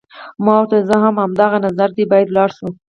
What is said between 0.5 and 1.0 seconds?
ورته وویل: